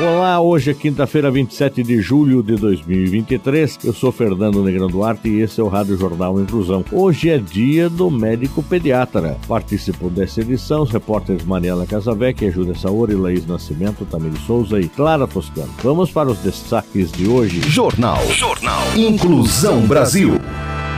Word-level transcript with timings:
Olá, 0.00 0.40
hoje 0.40 0.70
é 0.70 0.74
quinta-feira, 0.74 1.30
27 1.30 1.82
de 1.82 2.00
julho 2.00 2.42
de 2.42 2.56
2023. 2.56 3.80
Eu 3.84 3.92
sou 3.92 4.10
Fernando 4.10 4.64
Negrão 4.64 4.88
Duarte 4.88 5.28
e 5.28 5.42
esse 5.42 5.60
é 5.60 5.62
o 5.62 5.68
Rádio 5.68 5.98
Jornal 5.98 6.40
Inclusão. 6.40 6.82
Hoje 6.90 7.28
é 7.28 7.36
dia 7.36 7.90
do 7.90 8.10
médico 8.10 8.62
pediatra. 8.62 9.36
Participam 9.46 10.08
dessa 10.08 10.40
edição 10.40 10.84
os 10.84 10.90
repórteres 10.90 11.44
Mariela 11.44 11.84
Casavec, 11.84 12.50
Júlia 12.50 12.74
Saori, 12.74 13.14
Laís 13.14 13.46
Nascimento, 13.46 14.06
Tamir 14.06 14.32
Souza 14.46 14.80
e 14.80 14.88
Clara 14.88 15.26
Toscano. 15.26 15.74
Vamos 15.82 16.10
para 16.10 16.30
os 16.30 16.38
destaques 16.38 17.12
de 17.12 17.28
hoje. 17.28 17.60
Jornal. 17.68 18.26
Jornal. 18.32 18.80
Inclusão 18.96 19.82
Brasil 19.82 20.39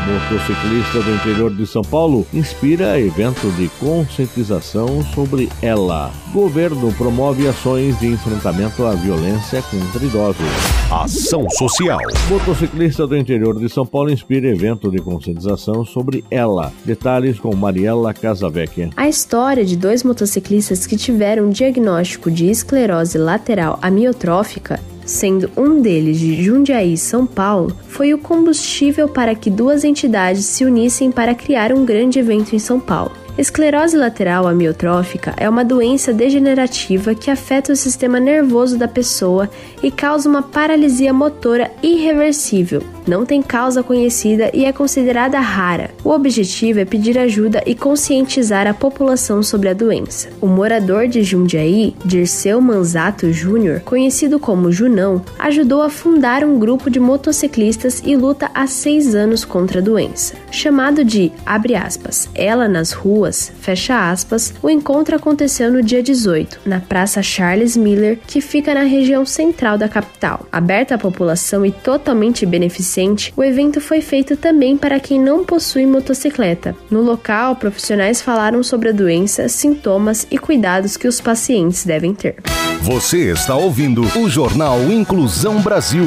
motociclista 0.06 1.00
do 1.00 1.14
interior 1.14 1.54
de 1.54 1.66
São 1.66 1.82
Paulo, 1.82 2.26
inspira 2.32 3.00
evento 3.00 3.50
de 3.52 3.68
conscientização 3.80 5.02
sobre 5.14 5.48
ela. 5.60 6.10
Governo 6.32 6.92
promove 6.94 7.46
ações 7.46 7.98
de 8.00 8.08
enfrentamento 8.08 8.84
à 8.84 8.94
violência 8.94 9.62
contra 9.62 10.04
idosos. 10.04 10.46
Ação 10.90 11.48
social. 11.50 11.98
Motociclista 12.28 13.06
do 13.06 13.16
interior 13.16 13.58
de 13.58 13.68
São 13.68 13.86
Paulo 13.86 14.10
inspira 14.10 14.48
evento 14.48 14.90
de 14.90 14.98
conscientização 14.98 15.84
sobre 15.84 16.24
ela. 16.30 16.72
Detalhes 16.84 17.38
com 17.38 17.54
Mariela 17.54 18.12
Casavecchia. 18.12 18.90
A 18.96 19.08
história 19.08 19.64
de 19.64 19.76
dois 19.76 20.02
motociclistas 20.02 20.86
que 20.86 20.96
tiveram 20.96 21.46
um 21.46 21.50
diagnóstico 21.50 22.30
de 22.30 22.50
esclerose 22.50 23.18
lateral 23.18 23.78
amiotrófica 23.80 24.80
sendo 25.04 25.50
um 25.56 25.80
deles 25.80 26.18
de 26.18 26.42
Jundiaí, 26.42 26.96
São 26.96 27.26
Paulo, 27.26 27.76
foi 27.88 28.14
o 28.14 28.18
combustível 28.18 29.08
para 29.08 29.34
que 29.34 29.50
duas 29.50 29.84
entidades 29.84 30.44
se 30.44 30.64
unissem 30.64 31.10
para 31.10 31.34
criar 31.34 31.72
um 31.72 31.84
grande 31.84 32.18
evento 32.18 32.54
em 32.54 32.58
São 32.58 32.78
Paulo. 32.78 33.12
Esclerose 33.36 33.96
lateral 33.96 34.46
amiotrófica 34.46 35.32
é 35.38 35.48
uma 35.48 35.64
doença 35.64 36.12
degenerativa 36.12 37.14
que 37.14 37.30
afeta 37.30 37.72
o 37.72 37.76
sistema 37.76 38.20
nervoso 38.20 38.76
da 38.76 38.86
pessoa 38.86 39.48
e 39.82 39.90
causa 39.90 40.28
uma 40.28 40.42
paralisia 40.42 41.14
motora 41.14 41.70
irreversível. 41.82 42.82
Não 43.06 43.26
tem 43.26 43.42
causa 43.42 43.82
conhecida 43.82 44.50
e 44.54 44.64
é 44.64 44.72
considerada 44.72 45.38
rara. 45.40 45.90
O 46.04 46.10
objetivo 46.10 46.80
é 46.80 46.84
pedir 46.84 47.18
ajuda 47.18 47.62
e 47.66 47.74
conscientizar 47.74 48.66
a 48.66 48.74
população 48.74 49.42
sobre 49.42 49.68
a 49.68 49.74
doença. 49.74 50.28
O 50.40 50.46
morador 50.46 51.08
de 51.08 51.22
Jundiaí, 51.22 51.94
Dirceu 52.04 52.60
Manzato 52.60 53.32
Júnior, 53.32 53.80
conhecido 53.80 54.38
como 54.38 54.72
Junão, 54.72 55.22
ajudou 55.38 55.82
a 55.82 55.90
fundar 55.90 56.44
um 56.44 56.58
grupo 56.58 56.90
de 56.90 57.00
motociclistas 57.00 58.02
e 58.04 58.16
luta 58.16 58.50
há 58.54 58.66
seis 58.66 59.14
anos 59.14 59.44
contra 59.44 59.80
a 59.80 59.82
doença. 59.82 60.34
Chamado 60.50 61.04
de, 61.04 61.32
abre 61.44 61.74
aspas, 61.74 62.28
ela 62.34 62.68
nas 62.68 62.92
ruas 62.92 63.52
fecha 63.60 64.10
aspas, 64.10 64.54
o 64.62 64.68
encontro 64.68 65.16
aconteceu 65.16 65.70
no 65.70 65.82
dia 65.82 66.02
18, 66.02 66.60
na 66.64 66.80
Praça 66.80 67.22
Charles 67.22 67.76
Miller, 67.76 68.18
que 68.26 68.40
fica 68.40 68.74
na 68.74 68.82
região 68.82 69.24
central 69.24 69.78
da 69.78 69.88
capital. 69.88 70.46
Aberta 70.50 70.94
à 70.94 70.98
população 70.98 71.64
e 71.64 71.70
totalmente 71.70 72.44
beneficente, 72.92 73.32
o 73.36 73.42
evento 73.42 73.80
foi 73.80 74.00
feito 74.00 74.36
também 74.36 74.76
para 74.76 75.00
quem 75.00 75.20
não 75.20 75.44
possui 75.44 75.86
motocicleta. 75.86 76.76
No 76.90 77.00
local, 77.00 77.56
profissionais 77.56 78.20
falaram 78.20 78.62
sobre 78.62 78.90
a 78.90 78.92
doença, 78.92 79.48
sintomas 79.48 80.26
e 80.30 80.38
cuidados 80.38 80.96
que 80.96 81.08
os 81.08 81.20
pacientes 81.20 81.84
devem 81.84 82.14
ter. 82.14 82.36
Você 82.82 83.30
está 83.30 83.54
ouvindo 83.54 84.02
o 84.18 84.28
Jornal 84.28 84.80
Inclusão 84.90 85.60
Brasil. 85.60 86.06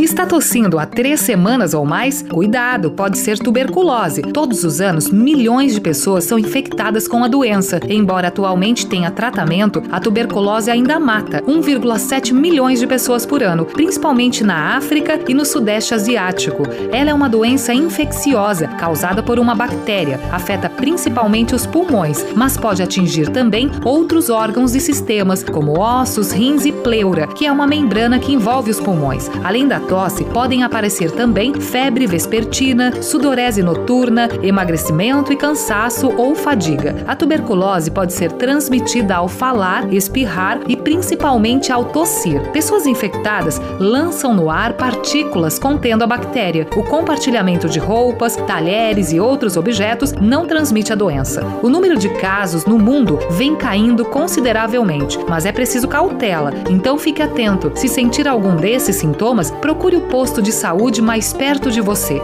Está 0.00 0.26
tossindo 0.26 0.78
há 0.78 0.86
três 0.86 1.20
semanas 1.20 1.74
ou 1.74 1.84
mais? 1.84 2.22
Cuidado, 2.22 2.90
pode 2.90 3.18
ser 3.18 3.38
tuberculose. 3.38 4.22
Todos 4.22 4.64
os 4.64 4.80
anos, 4.80 5.10
milhões 5.10 5.74
de 5.74 5.80
pessoas 5.80 6.24
são 6.24 6.38
infectadas 6.38 7.06
com 7.06 7.22
a 7.22 7.28
doença. 7.28 7.78
Embora 7.88 8.28
atualmente 8.28 8.86
tenha 8.86 9.10
tratamento, 9.10 9.82
a 9.92 10.00
tuberculose 10.00 10.70
ainda 10.70 10.98
mata 10.98 11.42
1,7 11.42 12.32
milhões 12.32 12.80
de 12.80 12.86
pessoas 12.86 13.26
por 13.26 13.42
ano, 13.42 13.66
principalmente 13.66 14.42
na 14.42 14.76
África 14.76 15.20
e 15.28 15.34
no 15.34 15.44
Sudeste 15.44 15.94
Asiático. 15.94 16.62
Ela 16.90 17.10
é 17.10 17.14
uma 17.14 17.28
doença 17.28 17.74
infecciosa 17.74 18.68
causada 18.68 19.22
por 19.22 19.38
uma 19.38 19.54
bactéria. 19.54 20.18
Afeta 20.32 20.68
principalmente 20.70 21.54
os 21.54 21.66
pulmões, 21.66 22.24
mas 22.34 22.56
pode 22.56 22.82
atingir 22.82 23.28
também 23.28 23.70
outros 23.84 24.30
órgãos 24.30 24.74
e 24.74 24.80
sistemas, 24.80 25.44
como 25.44 25.78
ossos, 25.78 26.32
rins 26.32 26.64
e 26.64 26.72
pleura, 26.72 27.26
que 27.26 27.46
é 27.46 27.52
uma 27.52 27.66
membrana 27.66 28.18
que 28.18 28.32
envolve 28.32 28.70
os 28.70 28.80
pulmões. 28.80 29.30
Além 29.44 29.68
da 29.68 29.81
tosse, 29.82 30.24
podem 30.24 30.62
aparecer 30.62 31.10
também 31.10 31.54
febre 31.54 32.06
vespertina, 32.06 33.02
sudorese 33.02 33.62
noturna, 33.62 34.28
emagrecimento 34.42 35.32
e 35.32 35.36
cansaço 35.36 36.12
ou 36.16 36.34
fadiga. 36.34 37.04
A 37.06 37.14
tuberculose 37.14 37.90
pode 37.90 38.12
ser 38.12 38.32
transmitida 38.32 39.16
ao 39.16 39.28
falar, 39.28 39.92
espirrar 39.92 40.60
e 40.68 40.76
principalmente 40.76 41.72
ao 41.72 41.84
tossir. 41.84 42.40
Pessoas 42.52 42.86
infectadas 42.86 43.60
lançam 43.78 44.34
no 44.34 44.50
ar 44.50 44.74
partículas 44.74 45.58
contendo 45.58 46.04
a 46.04 46.06
bactéria. 46.06 46.66
O 46.76 46.82
compartilhamento 46.82 47.68
de 47.68 47.78
roupas, 47.78 48.36
talheres 48.36 49.12
e 49.12 49.20
outros 49.20 49.56
objetos 49.56 50.12
não 50.12 50.46
transmite 50.46 50.92
a 50.92 50.96
doença. 50.96 51.44
O 51.62 51.68
número 51.68 51.98
de 51.98 52.08
casos 52.08 52.64
no 52.64 52.78
mundo 52.78 53.18
vem 53.30 53.56
caindo 53.56 54.04
consideravelmente, 54.04 55.18
mas 55.28 55.46
é 55.46 55.52
preciso 55.52 55.88
cautela, 55.88 56.52
então 56.70 56.98
fique 56.98 57.22
atento. 57.22 57.72
Se 57.74 57.88
sentir 57.88 58.26
algum 58.28 58.56
desses 58.56 58.96
sintomas, 58.96 59.50
procure 59.72 59.96
o 59.96 60.02
posto 60.02 60.42
de 60.42 60.52
saúde 60.52 61.00
mais 61.00 61.32
perto 61.32 61.70
de 61.70 61.80
você. 61.80 62.20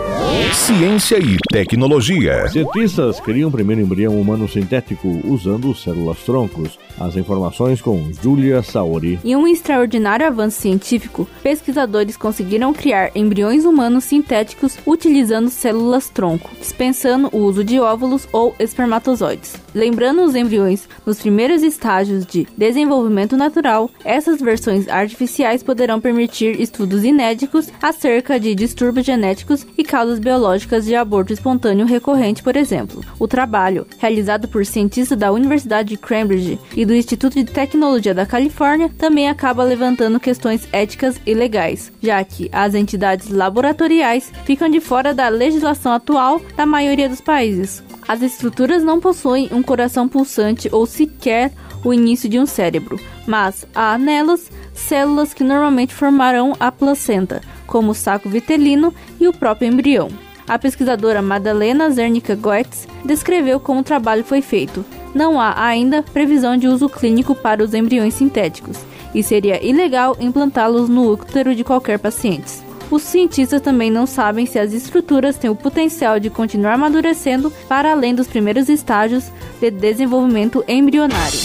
Ciência 0.53 1.19
e 1.19 1.38
tecnologia. 1.50 2.47
Cientistas 2.48 3.20
criam 3.20 3.48
o 3.48 3.53
primeiro 3.53 3.81
embrião 3.81 4.20
humano 4.20 4.47
sintético 4.47 5.19
usando 5.25 5.75
células 5.75 6.19
troncos. 6.25 6.78
As 7.00 7.16
informações 7.16 7.81
com 7.81 8.10
Julia 8.22 8.62
Saori. 8.62 9.19
Em 9.25 9.34
um 9.34 9.48
extraordinário 9.48 10.26
avanço 10.26 10.60
científico, 10.60 11.26
pesquisadores 11.42 12.19
conseguiram 12.19 12.75
criar 12.75 13.12
embriões 13.14 13.64
humanos 13.64 14.04
sintéticos 14.04 14.76
utilizando 14.84 15.48
células 15.48 16.10
tronco, 16.10 16.50
dispensando 16.60 17.31
o 17.32 17.38
uso 17.38 17.64
de 17.64 17.81
óvulos 17.81 18.28
ou 18.31 18.54
espermatozoides. 18.58 19.54
Lembrando 19.78 20.24
os 20.24 20.34
embriões 20.34 20.88
nos 21.06 21.20
primeiros 21.20 21.62
estágios 21.62 22.26
de 22.26 22.48
desenvolvimento 22.56 23.36
natural, 23.36 23.88
essas 24.04 24.40
versões 24.40 24.88
artificiais 24.88 25.62
poderão 25.62 26.00
permitir 26.00 26.60
estudos 26.60 27.04
inéditos 27.04 27.68
acerca 27.80 28.40
de 28.40 28.56
distúrbios 28.56 29.06
genéticos 29.06 29.64
e 29.78 29.84
causas 29.84 30.18
biológicas 30.18 30.84
de 30.84 30.96
aborto 30.96 31.32
espontâneo 31.32 31.86
recorrente, 31.86 32.42
por 32.42 32.56
exemplo. 32.56 33.04
O 33.20 33.28
trabalho, 33.28 33.86
realizado 33.98 34.48
por 34.48 34.66
cientistas 34.66 35.16
da 35.16 35.30
Universidade 35.30 35.90
de 35.90 35.96
Cambridge 35.96 36.58
e 36.76 36.84
do 36.84 36.92
Instituto 36.92 37.34
de 37.34 37.44
Tecnologia 37.44 38.12
da 38.12 38.26
Califórnia, 38.26 38.90
também 38.98 39.28
acaba 39.28 39.62
levantando 39.62 40.18
questões 40.18 40.66
éticas 40.72 41.20
e 41.24 41.32
legais, 41.34 41.92
já 42.02 42.24
que 42.24 42.48
as 42.50 42.74
entidades 42.74 43.30
laboratoriais 43.30 44.32
ficam 44.44 44.68
de 44.68 44.80
fora 44.80 45.14
da 45.14 45.28
legislação 45.28 45.92
atual 45.92 46.42
da 46.56 46.66
maioria 46.66 47.08
dos 47.08 47.20
países. 47.20 47.80
As 48.08 48.22
estruturas 48.22 48.82
não 48.82 48.98
possuem 48.98 49.50
um 49.52 49.62
coração 49.68 50.08
pulsante 50.08 50.66
ou 50.72 50.86
sequer 50.86 51.52
o 51.84 51.92
início 51.92 52.26
de 52.26 52.38
um 52.38 52.46
cérebro, 52.46 52.98
mas 53.26 53.66
há 53.74 53.98
nelas 53.98 54.50
células 54.72 55.34
que 55.34 55.44
normalmente 55.44 55.94
formarão 55.94 56.54
a 56.58 56.72
placenta, 56.72 57.43
como 57.66 57.90
o 57.90 57.94
saco 57.94 58.31
vitelino 58.31 58.94
e 59.20 59.28
o 59.28 59.32
próprio 59.32 59.69
embrião. 59.69 60.08
A 60.48 60.58
pesquisadora 60.58 61.20
Madalena 61.20 61.90
Zernica 61.90 62.34
Goetz 62.34 62.88
descreveu 63.04 63.60
como 63.60 63.81
o 63.81 63.84
trabalho 63.84 64.25
foi 64.25 64.40
feito. 64.40 64.82
Não 65.14 65.38
há 65.38 65.62
ainda 65.62 66.02
previsão 66.02 66.56
de 66.56 66.66
uso 66.66 66.88
clínico 66.88 67.34
para 67.34 67.62
os 67.62 67.75
embriões 67.75 68.14
sintéticos, 68.14 68.78
e 69.14 69.22
seria 69.22 69.62
ilegal 69.62 70.16
implantá-los 70.19 70.88
no 70.88 71.10
útero 71.10 71.54
de 71.54 71.62
qualquer 71.62 71.98
paciente. 71.98 72.68
Os 72.90 73.02
cientistas 73.02 73.61
também 73.61 73.90
não 73.90 74.06
sabem 74.06 74.46
se 74.46 74.58
as 74.58 74.73
estruturas 74.73 75.37
têm 75.37 75.50
o 75.50 75.56
potencial 75.56 76.19
de 76.19 76.31
continuar 76.31 76.75
amadurecendo 76.75 77.50
para 77.69 77.93
além 77.93 78.14
dos 78.14 78.26
primeiros 78.26 78.69
estágios 78.69 79.31
de 79.61 79.70
desenvolvimento 79.70 80.64
embrionário. 80.67 81.38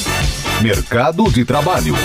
Mercado 0.62 1.30
de 1.32 1.44
trabalho. 1.44 1.96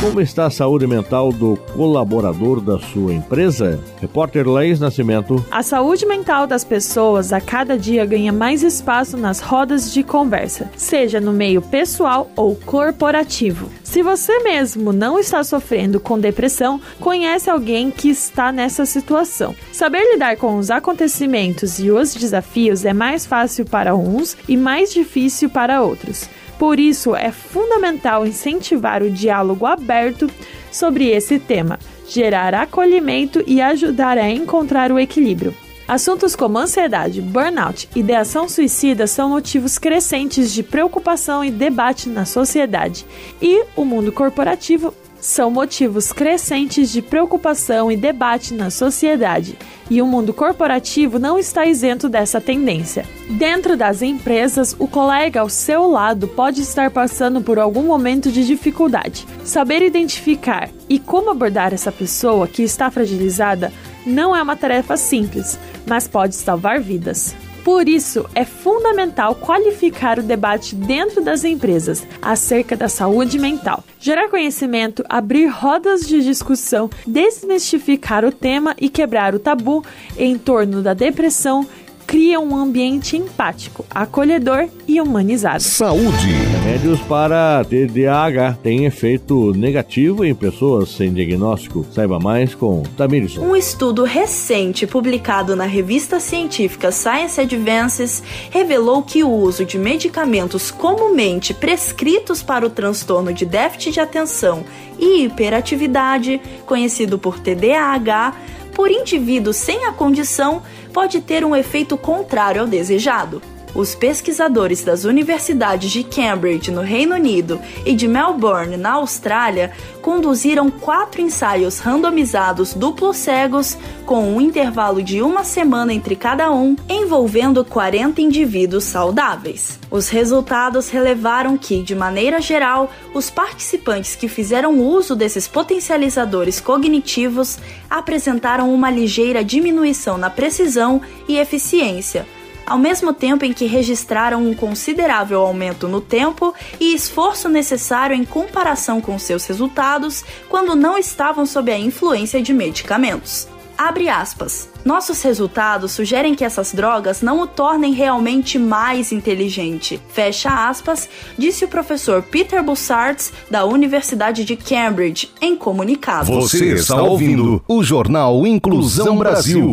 Como 0.00 0.20
está 0.20 0.44
a 0.44 0.50
saúde 0.50 0.86
mental 0.86 1.32
do 1.32 1.56
colaborador 1.74 2.60
da 2.60 2.78
sua 2.78 3.14
empresa? 3.14 3.82
Repórter 3.98 4.46
Laís 4.46 4.78
Nascimento. 4.78 5.44
A 5.50 5.62
saúde 5.62 6.04
mental 6.04 6.46
das 6.46 6.62
pessoas 6.62 7.32
a 7.32 7.40
cada 7.40 7.78
dia 7.78 8.04
ganha 8.04 8.30
mais 8.30 8.62
espaço 8.62 9.16
nas 9.16 9.40
rodas 9.40 9.92
de 9.92 10.02
conversa, 10.02 10.70
seja 10.76 11.18
no 11.18 11.32
meio 11.32 11.62
pessoal 11.62 12.30
ou 12.36 12.54
corporativo. 12.54 13.70
Se 13.82 14.02
você 14.02 14.38
mesmo 14.40 14.92
não 14.92 15.18
está 15.18 15.42
sofrendo 15.42 15.98
com 15.98 16.18
depressão, 16.18 16.78
conhece 17.00 17.48
alguém 17.48 17.90
que 17.90 18.10
está 18.10 18.52
nessa 18.52 18.84
situação. 18.84 19.54
Saber 19.72 20.12
lidar 20.12 20.36
com 20.36 20.58
os 20.58 20.70
acontecimentos 20.70 21.78
e 21.78 21.90
os 21.90 22.14
desafios 22.14 22.84
é 22.84 22.92
mais 22.92 23.24
fácil 23.24 23.64
para 23.64 23.96
uns 23.96 24.36
e 24.46 24.58
mais 24.58 24.92
difícil 24.92 25.48
para 25.48 25.80
outros. 25.82 26.28
Por 26.58 26.80
isso, 26.80 27.14
é 27.14 27.30
fundamental 27.30 28.26
incentivar 28.26 29.02
o 29.02 29.10
diálogo 29.10 29.66
aberto 29.66 30.30
sobre 30.70 31.10
esse 31.10 31.38
tema, 31.38 31.78
gerar 32.08 32.54
acolhimento 32.54 33.42
e 33.46 33.60
ajudar 33.60 34.16
a 34.16 34.30
encontrar 34.30 34.90
o 34.90 34.98
equilíbrio. 34.98 35.54
Assuntos 35.86 36.34
como 36.34 36.58
ansiedade, 36.58 37.22
burnout 37.22 37.88
e 37.94 38.00
ideação 38.00 38.48
suicida 38.48 39.06
são 39.06 39.28
motivos 39.28 39.78
crescentes 39.78 40.52
de 40.52 40.64
preocupação 40.64 41.44
e 41.44 41.50
debate 41.50 42.08
na 42.08 42.24
sociedade, 42.24 43.06
e 43.40 43.64
o 43.76 43.84
mundo 43.84 44.10
corporativo 44.10 44.92
são 45.20 45.50
motivos 45.50 46.12
crescentes 46.12 46.90
de 46.90 47.02
preocupação 47.02 47.90
e 47.90 47.96
debate 47.96 48.54
na 48.54 48.70
sociedade, 48.70 49.56
e 49.90 50.02
o 50.02 50.06
mundo 50.06 50.32
corporativo 50.32 51.18
não 51.18 51.38
está 51.38 51.66
isento 51.66 52.08
dessa 52.08 52.40
tendência. 52.40 53.04
Dentro 53.30 53.76
das 53.76 54.02
empresas, 54.02 54.74
o 54.78 54.86
colega 54.86 55.40
ao 55.40 55.48
seu 55.48 55.88
lado 55.88 56.28
pode 56.28 56.60
estar 56.60 56.90
passando 56.90 57.40
por 57.40 57.58
algum 57.58 57.82
momento 57.82 58.30
de 58.30 58.46
dificuldade. 58.46 59.26
Saber 59.44 59.82
identificar 59.82 60.70
e 60.88 60.98
como 60.98 61.30
abordar 61.30 61.72
essa 61.72 61.92
pessoa 61.92 62.46
que 62.46 62.62
está 62.62 62.90
fragilizada 62.90 63.72
não 64.04 64.34
é 64.34 64.42
uma 64.42 64.56
tarefa 64.56 64.96
simples, 64.96 65.58
mas 65.86 66.06
pode 66.06 66.34
salvar 66.34 66.80
vidas. 66.80 67.34
Por 67.66 67.88
isso, 67.88 68.24
é 68.32 68.44
fundamental 68.44 69.34
qualificar 69.34 70.20
o 70.20 70.22
debate 70.22 70.72
dentro 70.72 71.20
das 71.20 71.42
empresas 71.42 72.06
acerca 72.22 72.76
da 72.76 72.88
saúde 72.88 73.40
mental, 73.40 73.82
gerar 73.98 74.28
conhecimento, 74.28 75.04
abrir 75.08 75.46
rodas 75.48 76.06
de 76.06 76.22
discussão, 76.22 76.88
desmistificar 77.04 78.24
o 78.24 78.30
tema 78.30 78.76
e 78.80 78.88
quebrar 78.88 79.34
o 79.34 79.40
tabu 79.40 79.84
em 80.16 80.38
torno 80.38 80.80
da 80.80 80.94
depressão 80.94 81.66
cria 82.06 82.38
um 82.38 82.56
ambiente 82.56 83.16
empático, 83.16 83.84
acolhedor 83.90 84.68
e 84.86 85.00
humanizado. 85.00 85.62
Saúde. 85.62 86.32
Remédios 86.62 87.00
para 87.00 87.64
TDAH 87.64 88.58
têm 88.62 88.84
efeito 88.84 89.52
negativo 89.52 90.24
em 90.24 90.34
pessoas 90.34 90.90
sem 90.90 91.12
diagnóstico. 91.12 91.84
Saiba 91.90 92.18
mais 92.18 92.54
com 92.54 92.82
Tamires. 92.96 93.36
Um 93.36 93.56
estudo 93.56 94.04
recente 94.04 94.86
publicado 94.86 95.56
na 95.56 95.64
revista 95.64 96.20
científica 96.20 96.92
Science 96.92 97.40
Advances 97.40 98.22
revelou 98.50 99.02
que 99.02 99.24
o 99.24 99.30
uso 99.30 99.64
de 99.64 99.78
medicamentos 99.78 100.70
comumente 100.70 101.52
prescritos 101.52 102.42
para 102.42 102.66
o 102.66 102.70
transtorno 102.70 103.32
de 103.32 103.44
déficit 103.44 103.92
de 103.92 104.00
atenção 104.00 104.64
e 104.98 105.24
hiperatividade, 105.24 106.40
conhecido 106.64 107.18
por 107.18 107.38
TDAH, 107.38 108.34
por 108.76 108.90
indivíduos 108.90 109.56
sem 109.56 109.86
a 109.86 109.92
condição 109.92 110.62
pode 110.92 111.22
ter 111.22 111.42
um 111.46 111.56
efeito 111.56 111.96
contrário 111.96 112.60
ao 112.60 112.66
desejado. 112.68 113.40
Os 113.76 113.94
pesquisadores 113.94 114.82
das 114.82 115.04
universidades 115.04 115.90
de 115.90 116.02
Cambridge, 116.02 116.70
no 116.70 116.80
Reino 116.80 117.14
Unido, 117.14 117.60
e 117.84 117.94
de 117.94 118.08
Melbourne, 118.08 118.78
na 118.78 118.92
Austrália, 118.92 119.70
conduziram 120.00 120.70
quatro 120.70 121.20
ensaios 121.20 121.78
randomizados 121.78 122.72
duplos 122.72 123.18
cegos, 123.18 123.76
com 124.06 124.34
um 124.34 124.40
intervalo 124.40 125.02
de 125.02 125.20
uma 125.20 125.44
semana 125.44 125.92
entre 125.92 126.16
cada 126.16 126.50
um, 126.50 126.74
envolvendo 126.88 127.62
40 127.62 128.22
indivíduos 128.22 128.84
saudáveis. 128.84 129.78
Os 129.90 130.08
resultados 130.08 130.88
relevaram 130.88 131.58
que, 131.58 131.82
de 131.82 131.94
maneira 131.94 132.40
geral, 132.40 132.90
os 133.12 133.28
participantes 133.28 134.16
que 134.16 134.26
fizeram 134.26 134.80
uso 134.80 135.14
desses 135.14 135.46
potencializadores 135.46 136.60
cognitivos 136.60 137.58
apresentaram 137.90 138.72
uma 138.72 138.90
ligeira 138.90 139.44
diminuição 139.44 140.16
na 140.16 140.30
precisão 140.30 141.02
e 141.28 141.36
eficiência 141.36 142.24
ao 142.66 142.78
mesmo 142.78 143.14
tempo 143.14 143.44
em 143.44 143.52
que 143.52 143.66
registraram 143.66 144.44
um 144.44 144.54
considerável 144.54 145.40
aumento 145.40 145.86
no 145.86 146.00
tempo 146.00 146.52
e 146.80 146.94
esforço 146.94 147.48
necessário 147.48 148.14
em 148.14 148.24
comparação 148.24 149.00
com 149.00 149.18
seus 149.18 149.46
resultados 149.46 150.24
quando 150.48 150.74
não 150.74 150.98
estavam 150.98 151.46
sob 151.46 151.70
a 151.70 151.78
influência 151.78 152.42
de 152.42 152.52
medicamentos. 152.52 153.48
Abre 153.78 154.08
aspas. 154.08 154.70
Nossos 154.84 155.20
resultados 155.22 155.92
sugerem 155.92 156.34
que 156.34 156.44
essas 156.44 156.72
drogas 156.72 157.20
não 157.20 157.40
o 157.40 157.46
tornem 157.46 157.92
realmente 157.92 158.58
mais 158.58 159.12
inteligente. 159.12 160.00
Fecha 160.08 160.68
aspas, 160.68 161.08
disse 161.36 161.64
o 161.64 161.68
professor 161.68 162.22
Peter 162.22 162.62
Bussards, 162.62 163.32
da 163.50 163.66
Universidade 163.66 164.44
de 164.44 164.56
Cambridge, 164.56 165.30
em 165.42 165.54
comunicado. 165.56 166.32
Você 166.32 166.72
está 166.72 167.02
ouvindo 167.02 167.62
o 167.68 167.82
Jornal 167.82 168.46
Inclusão 168.46 169.18
Brasil. 169.18 169.72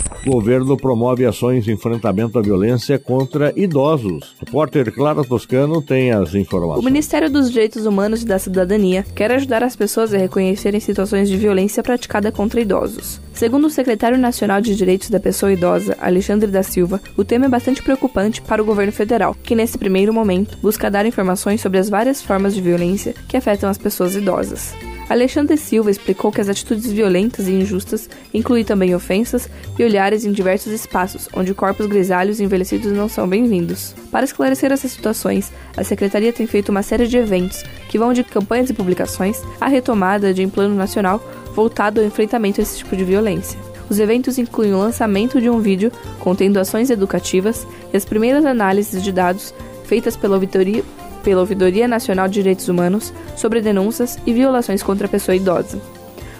O 0.25 0.29
governo 0.29 0.77
promove 0.77 1.25
ações 1.25 1.65
de 1.65 1.71
enfrentamento 1.71 2.37
à 2.37 2.41
violência 2.43 2.99
contra 2.99 3.51
idosos. 3.55 4.35
O 4.39 4.45
repórter 4.45 4.93
Clara 4.93 5.23
Toscano 5.23 5.81
tem 5.81 6.11
as 6.11 6.35
informações. 6.35 6.79
O 6.79 6.85
Ministério 6.85 7.27
dos 7.27 7.49
Direitos 7.49 7.87
Humanos 7.87 8.21
e 8.21 8.25
da 8.25 8.37
Cidadania 8.37 9.03
quer 9.15 9.31
ajudar 9.31 9.63
as 9.63 9.75
pessoas 9.75 10.13
a 10.13 10.17
reconhecerem 10.17 10.79
situações 10.79 11.27
de 11.27 11.37
violência 11.37 11.81
praticada 11.81 12.31
contra 12.31 12.61
idosos. 12.61 13.19
Segundo 13.33 13.65
o 13.65 13.69
secretário 13.69 14.17
nacional 14.17 14.61
de 14.61 14.75
Direitos 14.75 15.09
da 15.09 15.19
Pessoa 15.19 15.53
Idosa, 15.53 15.97
Alexandre 15.99 16.51
da 16.51 16.61
Silva, 16.61 17.01
o 17.17 17.25
tema 17.25 17.47
é 17.47 17.49
bastante 17.49 17.81
preocupante 17.81 18.43
para 18.43 18.61
o 18.61 18.65
governo 18.65 18.91
federal, 18.91 19.35
que 19.41 19.55
nesse 19.55 19.77
primeiro 19.77 20.13
momento 20.13 20.55
busca 20.61 20.91
dar 20.91 21.05
informações 21.07 21.61
sobre 21.61 21.79
as 21.79 21.89
várias 21.89 22.21
formas 22.21 22.53
de 22.53 22.61
violência 22.61 23.15
que 23.27 23.37
afetam 23.37 23.67
as 23.67 23.77
pessoas 23.79 24.15
idosas. 24.15 24.75
Alexandre 25.11 25.57
Silva 25.57 25.91
explicou 25.91 26.31
que 26.31 26.39
as 26.39 26.47
atitudes 26.47 26.89
violentas 26.89 27.45
e 27.45 27.51
injustas 27.51 28.09
incluem 28.33 28.63
também 28.63 28.95
ofensas 28.95 29.49
e 29.77 29.83
olhares 29.83 30.23
em 30.23 30.31
diversos 30.31 30.71
espaços, 30.71 31.27
onde 31.33 31.53
corpos 31.53 31.85
grisalhos 31.85 32.39
e 32.39 32.45
envelhecidos 32.45 32.93
não 32.93 33.09
são 33.09 33.27
bem-vindos. 33.27 33.93
Para 34.09 34.23
esclarecer 34.23 34.71
essas 34.71 34.89
situações, 34.89 35.51
a 35.75 35.83
Secretaria 35.83 36.31
tem 36.31 36.47
feito 36.47 36.69
uma 36.69 36.81
série 36.81 37.07
de 37.07 37.17
eventos 37.17 37.61
que 37.89 37.99
vão 37.99 38.13
de 38.13 38.23
campanhas 38.23 38.69
e 38.69 38.73
publicações 38.73 39.41
à 39.59 39.67
retomada 39.67 40.33
de 40.33 40.45
um 40.45 40.49
plano 40.49 40.75
nacional 40.75 41.21
voltado 41.53 41.99
ao 41.99 42.07
enfrentamento 42.07 42.61
a 42.61 42.63
esse 42.63 42.77
tipo 42.77 42.95
de 42.95 43.03
violência. 43.03 43.59
Os 43.89 43.99
eventos 43.99 44.37
incluem 44.37 44.73
o 44.73 44.79
lançamento 44.79 45.41
de 45.41 45.49
um 45.49 45.59
vídeo 45.59 45.91
contendo 46.21 46.57
ações 46.57 46.89
educativas 46.89 47.67
e 47.93 47.97
as 47.97 48.05
primeiras 48.05 48.45
análises 48.45 49.03
de 49.03 49.11
dados 49.11 49.53
feitas 49.83 50.15
pela 50.15 50.37
auditoria 50.37 50.85
pela 51.21 51.41
Ouvidoria 51.41 51.87
Nacional 51.87 52.27
de 52.27 52.35
Direitos 52.35 52.67
Humanos 52.67 53.13
sobre 53.35 53.61
denúncias 53.61 54.17
e 54.25 54.33
violações 54.33 54.83
contra 54.83 55.07
a 55.07 55.09
pessoa 55.09 55.35
idosa. 55.35 55.81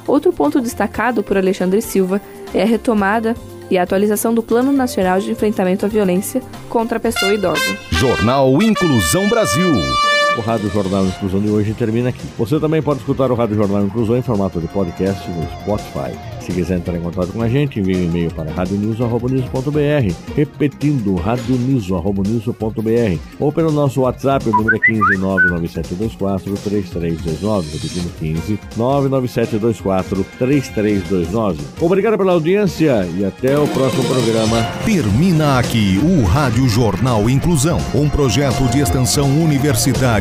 Outro 0.08 0.34
ponto 0.34 0.60
destacado 0.60 1.24
por 1.24 1.38
Alexandre 1.38 1.82
Silva 1.82 2.22
é 2.54 2.64
a 2.64 2.66
retomada 2.66 3.36
e 3.70 3.78
a 3.78 3.84
atualização 3.84 4.34
do 4.34 4.44
Plano 4.44 4.72
Nacional 4.72 5.20
de 5.20 5.32
Enfrentamento 5.32 5.86
à 5.86 5.90
Violência 5.90 6.42
contra 6.70 6.98
a 6.98 7.00
Pessoa 7.00 7.34
Idosa. 7.34 7.78
Jornal 7.90 8.62
Inclusão 8.62 9.30
Brasil. 9.30 10.11
O 10.38 10.42
Rádio 10.42 10.70
Jornal 10.70 11.06
Inclusão 11.06 11.42
de 11.42 11.50
hoje 11.50 11.74
termina 11.74 12.08
aqui. 12.08 12.22
Você 12.38 12.58
também 12.58 12.82
pode 12.82 13.02
escutar 13.02 13.30
o 13.32 13.36
Rádio 13.36 13.58
Jornal 13.58 13.84
Inclusão 13.84 14.16
em 14.16 14.22
formato 14.22 14.62
de 14.62 14.68
podcast 14.68 15.30
no 15.30 15.44
Spotify. 15.60 16.18
Se 16.40 16.54
quiser 16.54 16.78
entrar 16.78 16.96
em 16.96 17.02
contato 17.02 17.34
com 17.34 17.42
a 17.42 17.50
gente, 17.50 17.80
envie 17.80 17.98
um 17.98 18.06
e-mail 18.06 18.32
para 18.32 18.52
radionews.br, 18.52 20.16
repetindo 20.36 21.16
radionews.br, 21.16 23.20
ou 23.40 23.52
pelo 23.52 23.72
nosso 23.72 24.02
WhatsApp, 24.02 24.50
o 24.50 24.52
número 24.52 24.78
é 24.78 24.80
15 24.80 25.18
99724 25.18 26.54
3329, 26.56 27.72
repetindo 27.74 28.18
15 28.18 28.60
99724 28.78 30.26
3329. 30.40 31.60
Obrigado 31.80 32.18
pela 32.18 32.32
audiência 32.32 33.08
e 33.16 33.24
até 33.24 33.60
o 33.60 33.68
próximo 33.68 34.04
programa. 34.06 34.64
Termina 34.86 35.60
aqui 35.60 36.00
o 36.04 36.24
Rádio 36.24 36.68
Jornal 36.68 37.30
Inclusão, 37.30 37.78
um 37.94 38.10
projeto 38.10 38.64
de 38.72 38.80
extensão 38.80 39.30
universitária 39.44 40.21